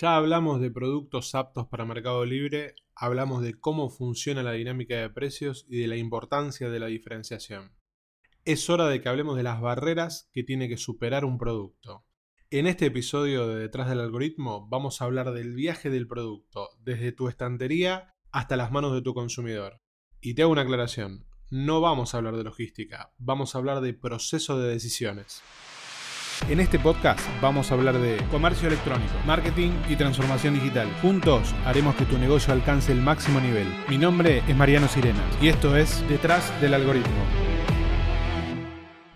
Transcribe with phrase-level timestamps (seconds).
[0.00, 5.10] Ya hablamos de productos aptos para Mercado Libre, hablamos de cómo funciona la dinámica de
[5.10, 7.72] precios y de la importancia de la diferenciación.
[8.44, 12.06] Es hora de que hablemos de las barreras que tiene que superar un producto.
[12.50, 17.10] En este episodio de Detrás del Algoritmo vamos a hablar del viaje del producto, desde
[17.10, 19.80] tu estantería hasta las manos de tu consumidor.
[20.20, 23.94] Y te hago una aclaración, no vamos a hablar de logística, vamos a hablar de
[23.94, 25.42] proceso de decisiones.
[26.46, 30.88] En este podcast vamos a hablar de comercio electrónico, marketing y transformación digital.
[31.02, 33.66] Juntos haremos que tu negocio alcance el máximo nivel.
[33.88, 37.22] Mi nombre es Mariano Sirena y esto es Detrás del Algoritmo.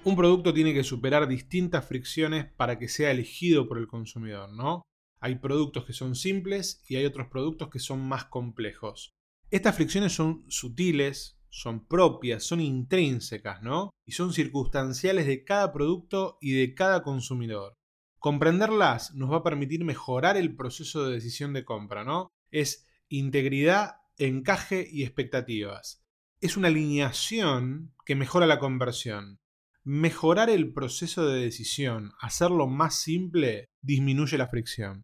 [0.05, 4.83] Un producto tiene que superar distintas fricciones para que sea elegido por el consumidor, ¿no?
[5.19, 9.13] Hay productos que son simples y hay otros productos que son más complejos.
[9.51, 13.91] Estas fricciones son sutiles, son propias, son intrínsecas, ¿no?
[14.07, 17.75] Y son circunstanciales de cada producto y de cada consumidor.
[18.19, 22.29] Comprenderlas nos va a permitir mejorar el proceso de decisión de compra, ¿no?
[22.51, 26.03] Es integridad, encaje y expectativas.
[26.41, 29.39] Es una alineación que mejora la conversión.
[29.85, 35.03] Mejorar el proceso de decisión, hacerlo más simple, disminuye la fricción.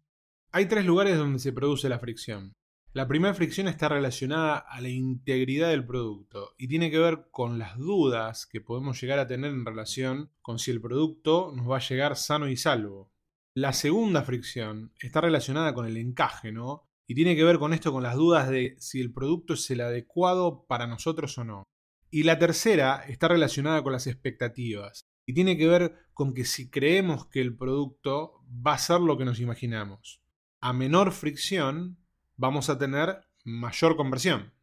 [0.51, 2.53] Hay tres lugares donde se produce la fricción.
[2.91, 7.59] La primera fricción está relacionada a la integridad del producto y tiene que ver con
[7.59, 11.77] las dudas que podemos llegar a tener en relación con si el producto nos va
[11.77, 13.11] a llegar sano y salvo.
[13.53, 16.89] La segunda fricción está relacionada con el encaje, ¿no?
[17.05, 19.81] Y tiene que ver con esto, con las dudas de si el producto es el
[19.81, 21.63] adecuado para nosotros o no.
[22.09, 26.71] Y la tercera está relacionada con las expectativas y tiene que ver con que si
[26.71, 30.23] creemos que el producto va a ser lo que nos imaginamos.
[30.59, 31.98] A menor fricción,
[32.39, 34.53] vamos a tener mayor conversión.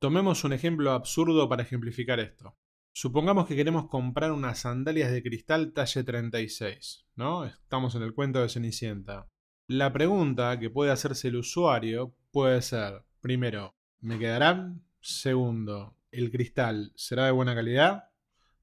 [0.00, 2.56] Tomemos un ejemplo absurdo para ejemplificar esto.
[2.92, 7.44] Supongamos que queremos comprar unas sandalias de cristal talle 36, ¿no?
[7.44, 9.28] Estamos en el cuento de Cenicienta.
[9.68, 14.82] La pregunta que puede hacerse el usuario puede ser, primero, ¿me quedarán?
[15.00, 18.10] Segundo, ¿el cristal será de buena calidad?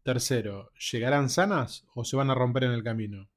[0.04, 3.30] Tercero, ¿llegarán sanas o se van a romper en el camino?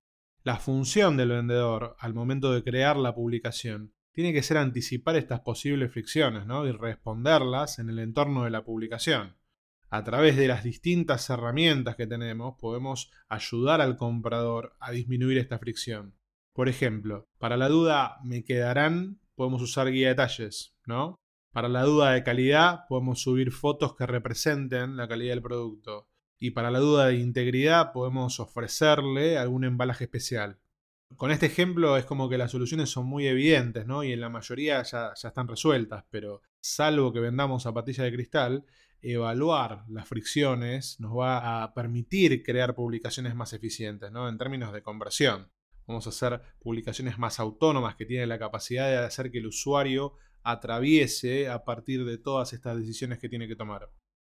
[0.43, 5.41] La función del vendedor al momento de crear la publicación tiene que ser anticipar estas
[5.41, 6.67] posibles fricciones ¿no?
[6.67, 9.37] y responderlas en el entorno de la publicación.
[9.89, 15.59] A través de las distintas herramientas que tenemos podemos ayudar al comprador a disminuir esta
[15.59, 16.15] fricción.
[16.55, 21.17] Por ejemplo, para la duda me quedarán, podemos usar guía de detalles, ¿no?
[21.53, 26.09] Para la duda de calidad podemos subir fotos que representen la calidad del producto.
[26.39, 30.62] Y para la duda de integridad podemos ofrecerle algún embalaje especial
[31.17, 34.05] con este ejemplo es como que las soluciones son muy evidentes, ¿no?
[34.05, 38.65] Y en la mayoría ya, ya están resueltas, pero salvo que vendamos zapatillas de cristal,
[39.03, 44.29] evaluar las fricciones nos va a permitir crear publicaciones más eficientes, ¿no?
[44.29, 45.51] En términos de conversión.
[45.87, 50.15] Vamos a hacer publicaciones más autónomas que tienen la capacidad de hacer que el usuario
[50.45, 53.91] atraviese a partir de todas estas decisiones que tiene que tomar.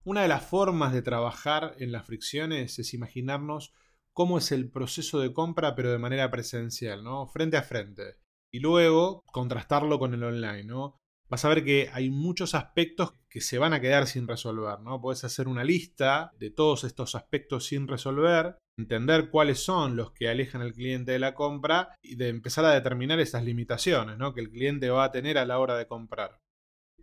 [0.05, 3.73] Una de las formas de trabajar en las fricciones es imaginarnos
[4.13, 7.27] cómo es el proceso de compra, pero de manera presencial, ¿no?
[7.27, 8.15] Frente a frente.
[8.51, 10.97] Y luego contrastarlo con el online, ¿no?
[11.29, 15.01] Vas a ver que hay muchos aspectos que se van a quedar sin resolver, ¿no?
[15.01, 20.29] Puedes hacer una lista de todos estos aspectos sin resolver, entender cuáles son los que
[20.29, 24.35] alejan al cliente de la compra y de empezar a determinar esas limitaciones, ¿no?
[24.35, 26.37] Que el cliente va a tener a la hora de comprar.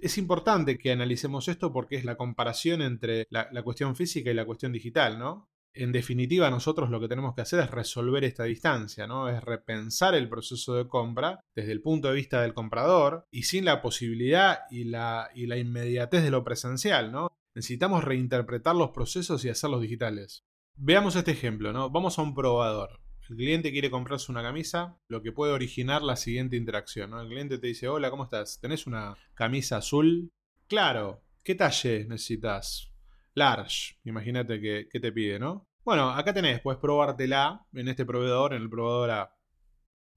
[0.01, 4.35] Es importante que analicemos esto porque es la comparación entre la, la cuestión física y
[4.35, 5.49] la cuestión digital, ¿no?
[5.73, 9.29] En definitiva, nosotros lo que tenemos que hacer es resolver esta distancia, ¿no?
[9.29, 13.65] Es repensar el proceso de compra desde el punto de vista del comprador y sin
[13.65, 17.29] la posibilidad y la, inmediatez de lo presencial, ¿no?
[17.55, 20.45] Necesitamos reinterpretar los procesos y hacerlos digitales.
[20.77, 21.91] Veamos este ejemplo, ¿no?
[21.91, 23.01] Vamos a un probador.
[23.29, 27.21] El cliente quiere comprarse una camisa, lo que puede originar la siguiente interacción, ¿no?
[27.21, 28.59] El cliente te dice, hola, ¿cómo estás?
[28.61, 30.33] ¿Tenés una camisa azul?
[30.67, 32.91] Claro, ¿qué talle necesitas?
[33.35, 33.99] Large.
[34.05, 35.69] Imagínate que, te pide, ¿no?
[35.85, 39.37] Bueno, acá tenés, puedes probártela en este proveedor, en el proveedor A.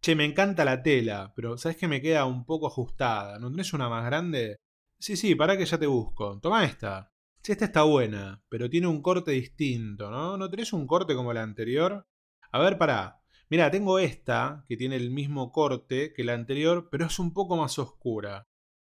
[0.01, 3.39] Che, me encanta la tela, pero ¿sabes que me queda un poco ajustada?
[3.39, 4.57] ¿No tenés una más grande?
[4.99, 6.39] Sí, sí, para que ya te busco.
[6.41, 7.11] Toma esta.
[7.41, 10.37] Che, esta está buena, pero tiene un corte distinto, ¿no?
[10.37, 12.05] ¿No tenés un corte como la anterior?
[12.51, 13.21] A ver, pará.
[13.49, 17.55] Mira, tengo esta, que tiene el mismo corte que la anterior, pero es un poco
[17.55, 18.47] más oscura.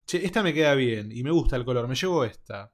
[0.06, 2.72] Che, esta me queda bien y me gusta el color, me llevo esta.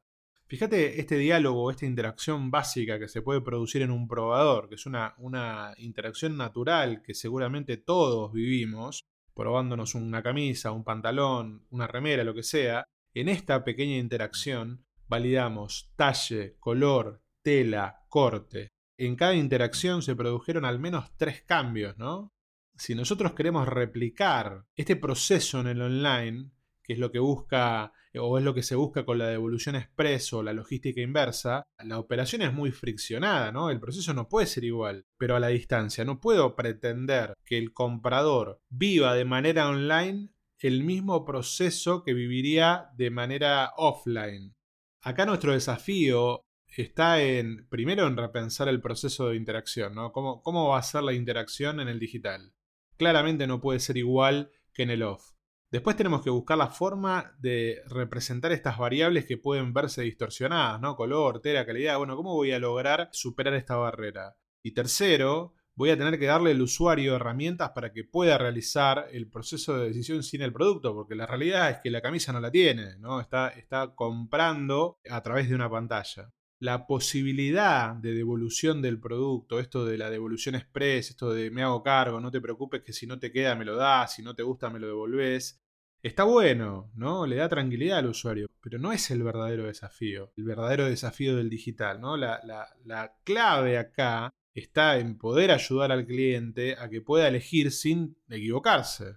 [0.49, 4.87] Fíjate este diálogo, esta interacción básica que se puede producir en un probador, que es
[4.87, 9.05] una, una interacción natural que seguramente todos vivimos,
[9.35, 12.85] probándonos una camisa, un pantalón, una remera, lo que sea.
[13.13, 18.69] En esta pequeña interacción validamos talle, color, tela, corte.
[18.97, 22.33] En cada interacción se produjeron al menos tres cambios, ¿no?
[22.79, 26.53] si nosotros queremos replicar este proceso en el online,
[26.89, 30.33] que es lo que busca o es lo que se busca con la devolución express
[30.33, 33.69] o la logística inversa, la operación es muy friccionada, ¿no?
[33.69, 36.07] El proceso no puede ser igual, pero a la distancia.
[36.07, 40.31] No puedo pretender que el comprador viva de manera online
[40.61, 44.57] el mismo proceso que viviría de manera offline.
[45.03, 46.41] Acá nuestro desafío
[46.75, 50.11] está en, primero, en repensar el proceso de interacción, ¿no?
[50.11, 52.55] ¿Cómo, ¿Cómo va a ser la interacción en el digital?
[52.97, 55.38] Claramente no puede ser igual que en el off.
[55.71, 60.97] Después tenemos que buscar la forma de representar estas variables que pueden verse distorsionadas, ¿no?
[60.97, 61.99] Color, tela, calidad.
[61.99, 64.39] Bueno, ¿cómo voy a lograr superar esta barrera?
[64.63, 69.29] Y tercero, voy a tener que darle al usuario herramientas para que pueda realizar el
[69.29, 72.51] proceso de decisión sin el producto, porque la realidad es que la camisa no la
[72.51, 73.21] tiene, ¿no?
[73.21, 79.85] Está, está comprando a través de una pantalla la posibilidad de devolución del producto, esto
[79.85, 83.19] de la devolución express, esto de me hago cargo, no te preocupes que si no
[83.19, 85.61] te queda me lo das, si no te gusta me lo devolvés,
[86.03, 87.27] está bueno, ¿no?
[87.27, 91.51] Le da tranquilidad al usuario, pero no es el verdadero desafío, el verdadero desafío del
[91.51, 92.17] digital, ¿no?
[92.17, 92.41] La,
[92.85, 99.17] la clave acá está en poder ayudar al cliente a que pueda elegir sin equivocarse.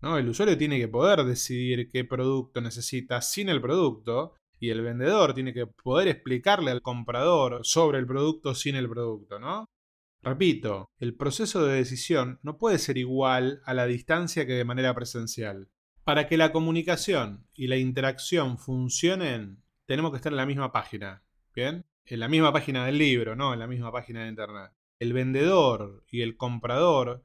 [0.00, 0.18] ¿no?
[0.18, 5.34] El usuario tiene que poder decidir qué producto necesita sin el producto y el vendedor
[5.34, 9.66] tiene que poder explicarle al comprador sobre el producto sin el producto, ¿no?
[10.22, 14.94] Repito, el proceso de decisión no puede ser igual a la distancia que de manera
[14.94, 15.68] presencial.
[16.04, 21.22] Para que la comunicación y la interacción funcionen, tenemos que estar en la misma página,
[21.54, 21.84] ¿bien?
[22.04, 24.72] En la misma página del libro, no en la misma página de internet.
[24.98, 27.24] El vendedor y el comprador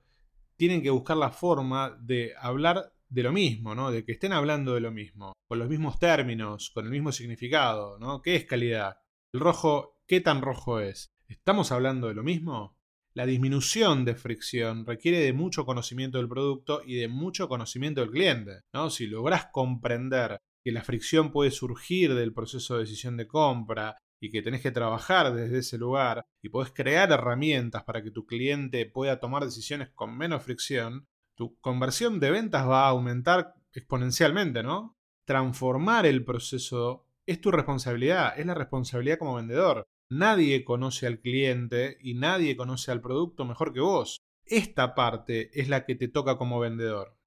[0.58, 3.92] tienen que buscar la forma de hablar de lo mismo, ¿no?
[3.92, 8.00] De que estén hablando de lo mismo, con los mismos términos, con el mismo significado,
[8.00, 8.22] ¿no?
[8.22, 8.98] ¿Qué es calidad?
[9.34, 11.12] El rojo, ¿qué tan rojo es?
[11.28, 12.78] ¿Estamos hablando de lo mismo?
[13.14, 18.12] La disminución de fricción requiere de mucho conocimiento del producto y de mucho conocimiento del
[18.12, 18.90] cliente, ¿no?
[18.90, 24.30] Si logras comprender que la fricción puede surgir del proceso de decisión de compra y
[24.30, 28.86] que tenés que trabajar desde ese lugar y podés crear herramientas para que tu cliente
[28.86, 31.08] pueda tomar decisiones con menos fricción,
[31.42, 35.00] tu conversión de ventas va a aumentar exponencialmente, ¿no?
[35.26, 39.88] Transformar el proceso es tu responsabilidad, es la responsabilidad como vendedor.
[40.12, 44.20] Nadie conoce al cliente y nadie conoce al producto mejor que vos.
[44.46, 47.18] Esta parte es la que te toca como vendedor.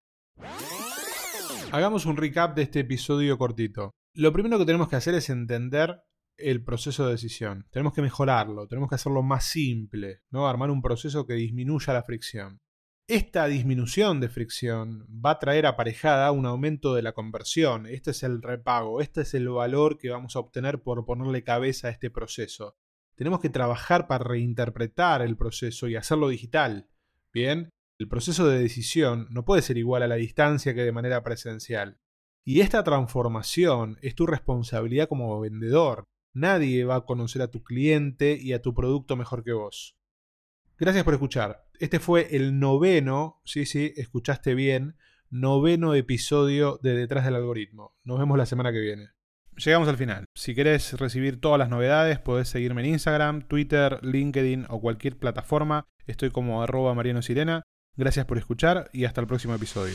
[1.73, 3.91] Hagamos un recap de este episodio cortito.
[4.15, 6.05] Lo primero que tenemos que hacer es entender
[6.37, 7.67] el proceso de decisión.
[7.73, 10.47] Tenemos que mejorarlo, tenemos que hacerlo más simple, ¿no?
[10.47, 12.61] Armar un proceso que disminuya la fricción.
[13.07, 17.85] Esta disminución de fricción va a traer aparejada un aumento de la conversión.
[17.85, 21.89] Este es el repago, este es el valor que vamos a obtener por ponerle cabeza
[21.89, 22.79] a este proceso.
[23.15, 26.89] Tenemos que trabajar para reinterpretar el proceso y hacerlo digital.
[27.31, 27.69] Bien,
[27.99, 31.99] el proceso de decisión no puede ser igual a la distancia que de manera presencial.
[32.43, 36.05] Y esta transformación es tu responsabilidad como vendedor.
[36.33, 39.95] Nadie va a conocer a tu cliente y a tu producto mejor que vos.
[40.79, 41.67] Gracias por escuchar.
[41.79, 44.97] Este fue el noveno, sí, sí, escuchaste bien,
[45.31, 47.97] noveno episodio de Detrás del Algoritmo.
[48.05, 49.11] Nos vemos la semana que viene.
[49.57, 50.25] Llegamos al final.
[50.35, 55.87] Si querés recibir todas las novedades, podés seguirme en Instagram, Twitter, LinkedIn o cualquier plataforma.
[56.07, 57.63] Estoy como arroba Mariano Sirena.
[57.97, 59.95] Gracias por escuchar y hasta el próximo episodio.